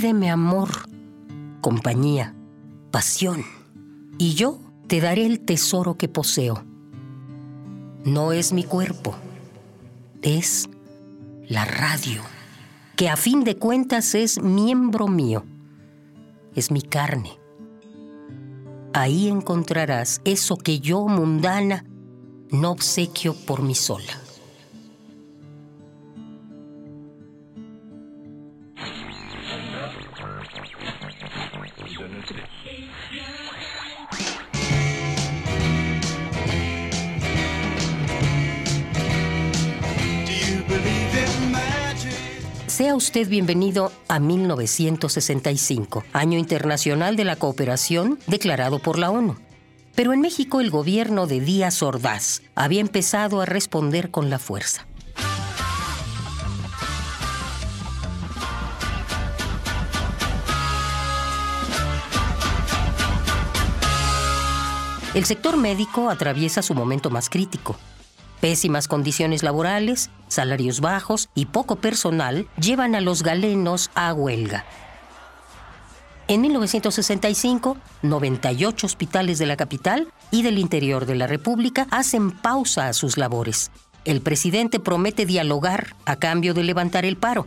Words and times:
Pídeme 0.00 0.30
amor, 0.30 0.68
compañía, 1.60 2.32
pasión, 2.92 3.42
y 4.16 4.34
yo 4.34 4.60
te 4.86 5.00
daré 5.00 5.26
el 5.26 5.40
tesoro 5.40 5.96
que 5.98 6.08
poseo. 6.08 6.62
No 8.04 8.30
es 8.30 8.52
mi 8.52 8.62
cuerpo, 8.62 9.16
es 10.22 10.68
la 11.48 11.64
radio, 11.64 12.22
que 12.94 13.08
a 13.08 13.16
fin 13.16 13.42
de 13.42 13.56
cuentas 13.56 14.14
es 14.14 14.40
miembro 14.40 15.08
mío, 15.08 15.42
es 16.54 16.70
mi 16.70 16.82
carne. 16.82 17.36
Ahí 18.92 19.26
encontrarás 19.26 20.20
eso 20.24 20.56
que 20.58 20.78
yo, 20.78 21.08
mundana, 21.08 21.84
no 22.52 22.70
obsequio 22.70 23.34
por 23.34 23.62
mí 23.62 23.74
sola. 23.74 24.27
Sea 42.78 42.94
usted 42.94 43.28
bienvenido 43.28 43.90
a 44.06 44.20
1965, 44.20 46.04
Año 46.12 46.38
Internacional 46.38 47.16
de 47.16 47.24
la 47.24 47.34
Cooperación 47.34 48.20
declarado 48.28 48.78
por 48.78 49.00
la 49.00 49.10
ONU. 49.10 49.34
Pero 49.96 50.12
en 50.12 50.20
México 50.20 50.60
el 50.60 50.70
gobierno 50.70 51.26
de 51.26 51.40
Díaz 51.40 51.82
Ordaz 51.82 52.42
había 52.54 52.80
empezado 52.80 53.40
a 53.40 53.46
responder 53.46 54.12
con 54.12 54.30
la 54.30 54.38
fuerza. 54.38 54.86
El 65.14 65.24
sector 65.24 65.56
médico 65.56 66.10
atraviesa 66.10 66.62
su 66.62 66.76
momento 66.76 67.10
más 67.10 67.28
crítico. 67.28 67.76
Pésimas 68.40 68.86
condiciones 68.86 69.42
laborales, 69.42 70.10
salarios 70.28 70.80
bajos 70.80 71.28
y 71.34 71.46
poco 71.46 71.76
personal 71.76 72.46
llevan 72.60 72.94
a 72.94 73.00
los 73.00 73.22
galenos 73.22 73.90
a 73.94 74.12
huelga. 74.12 74.64
En 76.28 76.42
1965, 76.42 77.78
98 78.02 78.86
hospitales 78.86 79.38
de 79.38 79.46
la 79.46 79.56
capital 79.56 80.12
y 80.30 80.42
del 80.42 80.58
interior 80.58 81.06
de 81.06 81.14
la 81.14 81.26
República 81.26 81.86
hacen 81.90 82.30
pausa 82.30 82.88
a 82.88 82.92
sus 82.92 83.16
labores. 83.16 83.70
El 84.04 84.20
presidente 84.20 84.78
promete 84.78 85.24
dialogar 85.24 85.96
a 86.04 86.16
cambio 86.16 86.52
de 86.52 86.64
levantar 86.64 87.06
el 87.06 87.16
paro. 87.16 87.46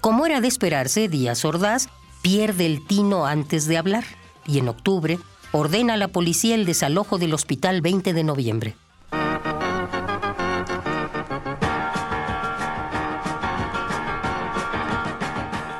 Como 0.00 0.24
era 0.24 0.40
de 0.40 0.46
esperarse, 0.48 1.08
Díaz 1.08 1.44
Ordaz 1.44 1.88
pierde 2.22 2.66
el 2.66 2.86
tino 2.86 3.26
antes 3.26 3.66
de 3.66 3.76
hablar 3.76 4.04
y 4.46 4.58
en 4.58 4.68
octubre 4.68 5.18
ordena 5.52 5.94
a 5.94 5.96
la 5.96 6.08
policía 6.08 6.54
el 6.54 6.64
desalojo 6.64 7.18
del 7.18 7.34
hospital 7.34 7.80
20 7.80 8.12
de 8.12 8.24
noviembre. 8.24 8.76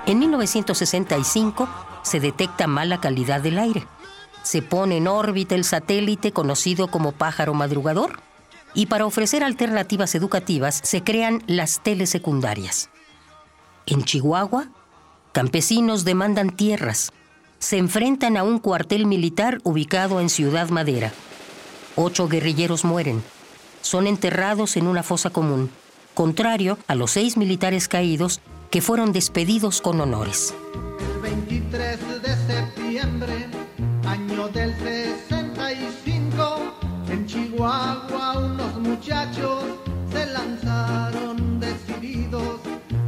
En 0.06 0.20
1965 0.20 1.68
se 2.02 2.20
detecta 2.20 2.68
mala 2.68 3.00
calidad 3.00 3.40
del 3.40 3.58
aire. 3.58 3.88
Se 4.44 4.62
pone 4.62 4.98
en 4.98 5.08
órbita 5.08 5.56
el 5.56 5.64
satélite 5.64 6.30
conocido 6.30 6.86
como 6.86 7.10
pájaro 7.10 7.54
madrugador 7.54 8.20
y 8.72 8.86
para 8.86 9.04
ofrecer 9.04 9.42
alternativas 9.42 10.14
educativas 10.14 10.80
se 10.84 11.02
crean 11.02 11.42
las 11.48 11.80
telesecundarias. 11.82 12.88
En 13.86 14.04
Chihuahua, 14.04 14.68
campesinos 15.32 16.04
demandan 16.04 16.50
tierras. 16.50 17.12
Se 17.58 17.76
enfrentan 17.76 18.36
a 18.36 18.44
un 18.44 18.60
cuartel 18.60 19.06
militar 19.06 19.58
ubicado 19.64 20.20
en 20.20 20.28
Ciudad 20.28 20.68
Madera. 20.68 21.12
Ocho 21.96 22.28
guerrilleros 22.28 22.84
mueren. 22.84 23.24
Son 23.80 24.06
enterrados 24.06 24.76
en 24.76 24.86
una 24.86 25.02
fosa 25.02 25.30
común, 25.30 25.68
contrario 26.14 26.78
a 26.86 26.94
los 26.94 27.10
seis 27.10 27.36
militares 27.36 27.88
caídos 27.88 28.40
que 28.76 28.82
fueron 28.82 29.10
despedidos 29.10 29.80
con 29.80 29.98
honores. 30.02 30.52
El 31.00 31.22
23 31.22 31.98
de 32.20 32.36
septiembre, 32.46 33.46
año 34.06 34.48
del 34.48 34.74
65, 34.76 36.74
en 37.08 37.24
Chihuahua 37.24 38.36
unos 38.36 38.78
muchachos 38.80 39.64
se 40.12 40.26
lanzaron 40.26 41.58
decididos 41.58 42.60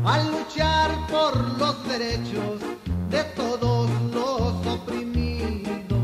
a 0.06 0.22
luchar 0.22 1.06
por 1.06 1.36
los 1.58 1.86
derechos 1.86 2.62
de 3.10 3.24
todos 3.36 3.90
los 4.10 4.66
oprimidos. 4.66 5.98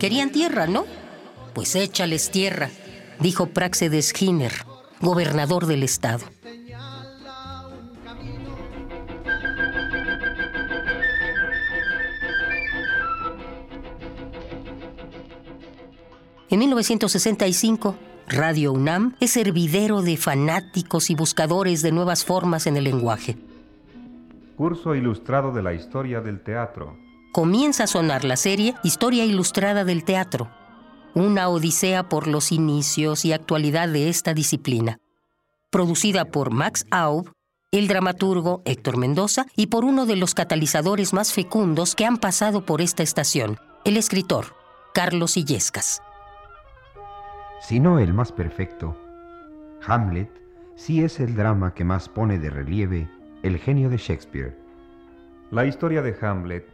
Querían 0.00 0.32
tierra, 0.32 0.66
¿no? 0.66 0.84
Pues 1.54 1.76
échales 1.76 2.32
tierra, 2.32 2.70
dijo 3.20 3.46
Praxedes 3.46 4.08
Skinner, 4.08 4.64
gobernador 5.00 5.66
del 5.66 5.84
estado. 5.84 6.24
En 16.50 16.58
1965, 16.58 17.94
Radio 18.26 18.72
UNAM 18.72 19.14
es 19.20 19.36
hervidero 19.36 20.02
de 20.02 20.16
fanáticos 20.16 21.08
y 21.08 21.14
buscadores 21.14 21.80
de 21.80 21.92
nuevas 21.92 22.24
formas 22.24 22.66
en 22.66 22.76
el 22.76 22.82
lenguaje. 22.82 23.36
Curso 24.56 24.96
ilustrado 24.96 25.52
de 25.52 25.62
la 25.62 25.74
historia 25.74 26.20
del 26.20 26.40
teatro. 26.40 26.96
Comienza 27.32 27.84
a 27.84 27.86
sonar 27.86 28.24
la 28.24 28.36
serie 28.36 28.74
Historia 28.82 29.24
Ilustrada 29.24 29.84
del 29.84 30.02
Teatro, 30.02 30.50
una 31.14 31.48
odisea 31.48 32.08
por 32.08 32.26
los 32.26 32.50
inicios 32.50 33.24
y 33.24 33.32
actualidad 33.32 33.88
de 33.88 34.08
esta 34.08 34.34
disciplina. 34.34 34.98
Producida 35.70 36.24
por 36.24 36.50
Max 36.50 36.84
Aub, 36.90 37.30
el 37.70 37.86
dramaturgo 37.86 38.62
Héctor 38.64 38.96
Mendoza 38.96 39.46
y 39.54 39.68
por 39.68 39.84
uno 39.84 40.04
de 40.04 40.16
los 40.16 40.34
catalizadores 40.34 41.12
más 41.12 41.32
fecundos 41.32 41.94
que 41.94 42.06
han 42.06 42.16
pasado 42.16 42.66
por 42.66 42.80
esta 42.80 43.04
estación, 43.04 43.56
el 43.84 43.96
escritor 43.96 44.56
Carlos 44.92 45.36
Illescas 45.36 46.02
si 47.60 47.78
no 47.78 47.98
el 47.98 48.14
más 48.14 48.32
perfecto, 48.32 48.96
Hamlet 49.86 50.30
sí 50.76 51.04
es 51.04 51.20
el 51.20 51.36
drama 51.36 51.74
que 51.74 51.84
más 51.84 52.08
pone 52.08 52.38
de 52.38 52.48
relieve 52.48 53.08
el 53.42 53.58
genio 53.58 53.90
de 53.90 53.98
Shakespeare. 53.98 54.56
La 55.50 55.66
historia 55.66 56.00
de 56.00 56.16
Hamlet 56.22 56.66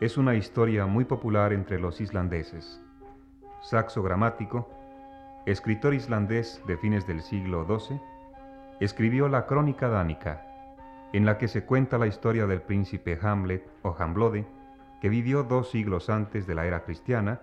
es 0.00 0.16
una 0.16 0.36
historia 0.36 0.86
muy 0.86 1.04
popular 1.04 1.52
entre 1.52 1.80
los 1.80 2.00
islandeses. 2.00 2.80
Saxo 3.62 4.02
Gramático, 4.02 4.70
escritor 5.44 5.92
islandés 5.92 6.62
de 6.68 6.76
fines 6.76 7.04
del 7.06 7.20
siglo 7.22 7.66
XII, 7.66 8.00
escribió 8.78 9.28
la 9.28 9.46
Crónica 9.46 9.88
Dánica, 9.88 10.46
en 11.12 11.26
la 11.26 11.36
que 11.36 11.48
se 11.48 11.64
cuenta 11.64 11.98
la 11.98 12.06
historia 12.06 12.46
del 12.46 12.62
príncipe 12.62 13.18
Hamlet 13.20 13.68
o 13.82 13.96
Hamblode, 13.98 14.46
que 15.00 15.08
vivió 15.08 15.42
dos 15.42 15.70
siglos 15.70 16.08
antes 16.08 16.46
de 16.46 16.54
la 16.54 16.64
era 16.64 16.84
cristiana 16.84 17.40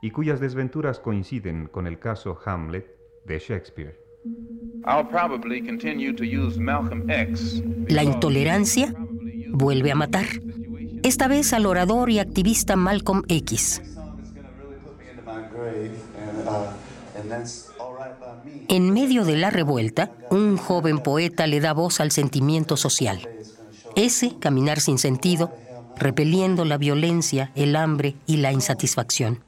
y 0.00 0.10
cuyas 0.10 0.40
desventuras 0.40 1.00
coinciden 1.00 1.66
con 1.66 1.86
el 1.86 1.98
caso 1.98 2.38
Hamlet 2.44 2.86
de 3.24 3.38
Shakespeare. 3.38 4.00
La 7.88 8.02
intolerancia 8.02 8.94
vuelve 9.50 9.92
a 9.92 9.94
matar, 9.94 10.26
esta 11.02 11.28
vez 11.28 11.52
al 11.52 11.66
orador 11.66 12.10
y 12.10 12.18
activista 12.18 12.76
Malcolm 12.76 13.22
X. 13.28 13.82
En 18.68 18.92
medio 18.92 19.24
de 19.24 19.36
la 19.36 19.50
revuelta, 19.50 20.12
un 20.30 20.56
joven 20.56 20.98
poeta 20.98 21.46
le 21.46 21.60
da 21.60 21.72
voz 21.72 22.00
al 22.00 22.10
sentimiento 22.10 22.76
social. 22.76 23.28
Ese 23.94 24.36
caminar 24.38 24.80
sin 24.80 24.98
sentido, 24.98 25.52
repeliendo 25.96 26.64
la 26.64 26.76
violencia, 26.76 27.50
el 27.54 27.76
hambre 27.76 28.16
y 28.26 28.36
la 28.38 28.52
insatisfacción. 28.52 29.45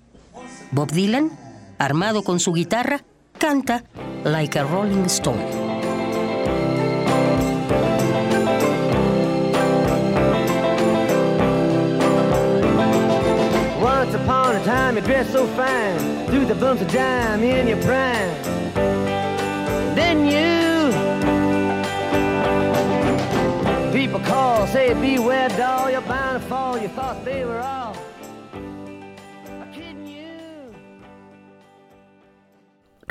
Bob 0.70 0.90
Dylan, 0.92 1.30
armado 1.78 2.22
con 2.22 2.40
su 2.40 2.52
guitarra, 2.52 3.00
canta 3.38 3.84
Like 4.24 4.58
a 4.58 4.64
Rolling 4.64 5.08
Stone. 5.08 5.42
Once 13.80 14.14
upon 14.14 14.56
a 14.56 14.64
time 14.64 14.96
you 14.96 15.00
dressed 15.02 15.32
so 15.32 15.46
fine 15.56 16.26
through 16.26 16.44
the 16.44 16.54
bumps 16.54 16.82
of 16.82 16.92
dime 16.92 17.42
in 17.42 17.68
your 17.68 17.78
prime 17.78 18.34
then 19.94 20.26
you 20.26 20.92
people 23.92 24.20
call 24.20 24.66
say 24.66 24.92
beware 24.94 25.48
doll 25.50 25.90
you're 25.90 26.00
bound 26.02 26.40
to 26.42 26.48
fall 26.48 26.78
you 26.78 26.88
thought 26.88 27.24
they 27.24 27.44
were 27.44 27.60
all 27.60 27.94